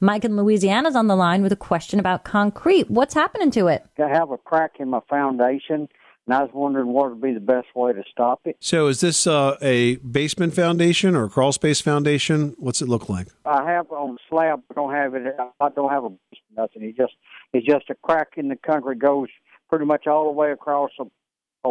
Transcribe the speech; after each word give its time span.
Mike 0.00 0.26
in 0.26 0.36
Louisiana's 0.36 0.94
on 0.94 1.06
the 1.06 1.16
line 1.16 1.42
with 1.42 1.52
a 1.52 1.56
question 1.56 1.98
about 1.98 2.22
concrete. 2.22 2.90
What's 2.90 3.14
happening 3.14 3.50
to 3.52 3.68
it? 3.68 3.86
I 3.98 4.08
have 4.08 4.30
a 4.30 4.36
crack 4.36 4.72
in 4.78 4.90
my 4.90 5.00
foundation, 5.08 5.88
and 6.26 6.34
I 6.34 6.42
was 6.42 6.50
wondering 6.52 6.88
what 6.88 7.08
would 7.08 7.22
be 7.22 7.32
the 7.32 7.40
best 7.40 7.68
way 7.74 7.94
to 7.94 8.02
stop 8.10 8.42
it. 8.44 8.58
So, 8.60 8.88
is 8.88 9.00
this 9.00 9.26
uh, 9.26 9.56
a 9.62 9.96
basement 9.96 10.54
foundation 10.54 11.16
or 11.16 11.24
a 11.24 11.28
crawl 11.30 11.50
space 11.52 11.80
foundation? 11.80 12.54
What's 12.58 12.82
it 12.82 12.88
look 12.88 13.08
like? 13.08 13.28
I 13.46 13.64
have 13.70 13.90
on 13.90 14.16
the 14.16 14.18
slab, 14.28 14.62
I 14.70 14.74
don't 14.74 14.92
have 14.92 15.14
it. 15.14 15.34
I 15.60 15.68
don't 15.70 15.90
have 15.90 16.04
a 16.04 16.10
nothing. 16.54 16.82
It's 16.82 16.98
just 16.98 17.14
it's 17.54 17.66
just 17.66 17.88
a 17.88 17.94
crack 17.94 18.32
in 18.36 18.48
the 18.48 18.56
concrete 18.56 18.98
goes 18.98 19.28
pretty 19.70 19.86
much 19.86 20.06
all 20.06 20.26
the 20.26 20.32
way 20.32 20.52
across 20.52 20.90
on 20.98 21.10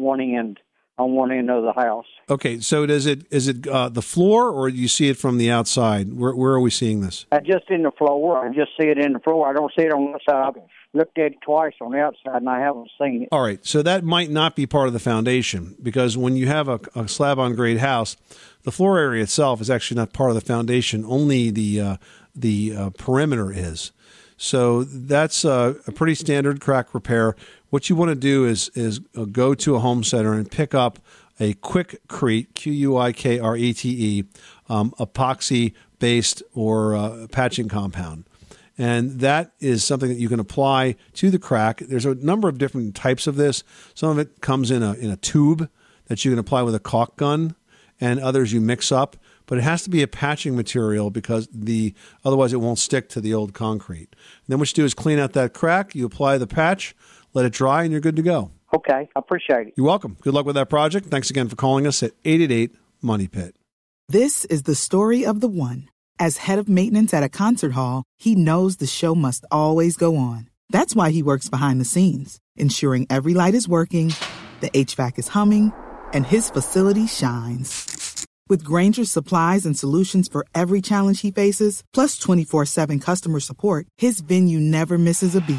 one 0.00 0.22
end 0.22 0.58
on 0.96 1.12
one 1.12 1.32
end 1.32 1.50
of 1.50 1.64
the 1.64 1.72
house. 1.74 2.06
Okay, 2.28 2.58
so 2.58 2.86
does 2.86 3.06
it 3.06 3.24
is 3.30 3.46
it 3.46 3.68
uh, 3.68 3.88
the 3.88 4.02
floor 4.02 4.50
or 4.50 4.68
do 4.68 4.76
you 4.76 4.88
see 4.88 5.08
it 5.08 5.16
from 5.16 5.38
the 5.38 5.48
outside? 5.48 6.12
Where 6.12 6.34
where 6.34 6.54
are 6.54 6.60
we 6.60 6.70
seeing 6.70 7.00
this? 7.00 7.24
I 7.30 7.38
just 7.38 7.70
in 7.70 7.84
the 7.84 7.92
floor. 7.92 8.44
I 8.44 8.52
just 8.52 8.72
see 8.80 8.88
it 8.88 8.98
in 8.98 9.12
the 9.12 9.20
floor. 9.20 9.48
I 9.48 9.52
don't 9.52 9.72
see 9.78 9.84
it 9.84 9.92
on 9.92 10.12
the 10.12 10.18
side. 10.28 10.54
I've 10.56 10.62
looked 10.92 11.18
at 11.18 11.26
it 11.26 11.38
twice 11.42 11.74
on 11.80 11.92
the 11.92 12.00
outside 12.00 12.40
and 12.40 12.48
I 12.48 12.58
haven't 12.58 12.90
seen 13.00 13.22
it. 13.22 13.28
All 13.30 13.42
right, 13.42 13.64
so 13.64 13.80
that 13.82 14.02
might 14.02 14.30
not 14.30 14.56
be 14.56 14.66
part 14.66 14.88
of 14.88 14.92
the 14.92 14.98
foundation 14.98 15.76
because 15.80 16.16
when 16.16 16.34
you 16.34 16.48
have 16.48 16.66
a, 16.66 16.80
a 16.96 17.06
slab 17.06 17.38
on 17.38 17.54
grade 17.54 17.78
house, 17.78 18.16
the 18.64 18.72
floor 18.72 18.98
area 18.98 19.22
itself 19.22 19.60
is 19.60 19.70
actually 19.70 19.98
not 19.98 20.12
part 20.12 20.30
of 20.30 20.34
the 20.34 20.40
foundation. 20.40 21.04
Only 21.06 21.50
the 21.50 21.80
uh, 21.80 21.96
the 22.34 22.74
uh, 22.76 22.90
perimeter 22.90 23.52
is. 23.52 23.92
So 24.36 24.82
that's 24.82 25.44
a 25.44 25.76
pretty 25.94 26.16
standard 26.16 26.60
crack 26.60 26.92
repair. 26.92 27.36
What 27.70 27.88
you 27.88 27.94
want 27.94 28.08
to 28.08 28.16
do 28.16 28.46
is 28.46 28.68
is 28.74 29.00
uh, 29.16 29.26
go 29.26 29.54
to 29.54 29.76
a 29.76 29.78
home 29.78 30.02
center 30.02 30.34
and 30.34 30.50
pick 30.50 30.74
up 30.74 30.98
a 31.38 31.54
Quikrete 31.54 32.54
Q 32.54 32.72
U 32.72 32.96
I 32.96 33.12
K 33.12 33.38
R 33.38 33.56
E 33.56 33.72
T 33.72 34.18
E 34.18 34.24
um, 34.68 34.92
epoxy 34.98 35.74
based 35.98 36.42
or 36.54 36.94
uh, 36.94 37.26
patching 37.30 37.68
compound. 37.68 38.24
And 38.78 39.20
that 39.20 39.52
is 39.58 39.84
something 39.84 40.10
that 40.10 40.18
you 40.18 40.28
can 40.28 40.38
apply 40.38 40.96
to 41.14 41.30
the 41.30 41.38
crack. 41.38 41.78
There's 41.78 42.04
a 42.04 42.14
number 42.14 42.48
of 42.48 42.58
different 42.58 42.94
types 42.94 43.26
of 43.26 43.36
this. 43.36 43.64
Some 43.94 44.10
of 44.10 44.18
it 44.18 44.40
comes 44.40 44.70
in 44.70 44.82
a 44.82 44.92
in 44.94 45.10
a 45.10 45.16
tube 45.16 45.68
that 46.08 46.24
you 46.24 46.30
can 46.30 46.38
apply 46.38 46.62
with 46.62 46.74
a 46.74 46.80
caulk 46.80 47.16
gun, 47.16 47.56
and 48.00 48.20
others 48.20 48.52
you 48.52 48.60
mix 48.60 48.92
up 48.92 49.16
but 49.46 49.58
it 49.58 49.62
has 49.62 49.82
to 49.84 49.90
be 49.90 50.02
a 50.02 50.08
patching 50.08 50.56
material 50.56 51.10
because 51.10 51.48
the 51.52 51.94
otherwise 52.24 52.52
it 52.52 52.60
won't 52.60 52.78
stick 52.78 53.08
to 53.10 53.20
the 53.20 53.32
old 53.32 53.54
concrete. 53.54 54.08
And 54.10 54.48
then 54.48 54.58
what 54.58 54.70
you 54.70 54.74
do 54.74 54.84
is 54.84 54.94
clean 54.94 55.18
out 55.18 55.32
that 55.32 55.54
crack, 55.54 55.94
you 55.94 56.04
apply 56.04 56.38
the 56.38 56.46
patch, 56.46 56.94
let 57.32 57.46
it 57.46 57.52
dry, 57.52 57.84
and 57.84 57.92
you're 57.92 58.00
good 58.00 58.16
to 58.16 58.22
go. 58.22 58.50
Okay, 58.74 59.08
I 59.14 59.18
appreciate 59.18 59.68
it. 59.68 59.74
You're 59.76 59.86
welcome. 59.86 60.16
Good 60.20 60.34
luck 60.34 60.46
with 60.46 60.56
that 60.56 60.68
project. 60.68 61.06
Thanks 61.06 61.30
again 61.30 61.48
for 61.48 61.56
calling 61.56 61.86
us 61.86 62.02
at 62.02 62.12
888 62.24 62.74
Money 63.02 63.28
Pit. 63.28 63.56
This 64.08 64.44
is 64.46 64.64
the 64.64 64.74
story 64.74 65.24
of 65.24 65.40
the 65.40 65.48
one. 65.48 65.88
As 66.18 66.38
head 66.38 66.58
of 66.58 66.68
maintenance 66.68 67.12
at 67.12 67.22
a 67.22 67.28
concert 67.28 67.72
hall, 67.72 68.04
he 68.16 68.34
knows 68.34 68.76
the 68.76 68.86
show 68.86 69.14
must 69.14 69.44
always 69.50 69.96
go 69.96 70.16
on. 70.16 70.48
That's 70.70 70.96
why 70.96 71.10
he 71.10 71.22
works 71.22 71.48
behind 71.48 71.80
the 71.80 71.84
scenes, 71.84 72.38
ensuring 72.56 73.06
every 73.10 73.34
light 73.34 73.54
is 73.54 73.68
working, 73.68 74.14
the 74.60 74.70
HVAC 74.70 75.18
is 75.18 75.28
humming, 75.28 75.72
and 76.12 76.26
his 76.26 76.50
facility 76.50 77.06
shines. 77.06 78.24
With 78.48 78.64
Grainger's 78.64 79.10
supplies 79.10 79.66
and 79.66 79.76
solutions 79.76 80.28
for 80.28 80.46
every 80.54 80.80
challenge 80.80 81.20
he 81.20 81.30
faces, 81.30 81.82
plus 81.92 82.16
24 82.16 82.64
7 82.64 83.00
customer 83.00 83.40
support, 83.40 83.86
his 83.98 84.20
venue 84.20 84.60
never 84.60 84.98
misses 84.98 85.34
a 85.34 85.40
beat. 85.40 85.58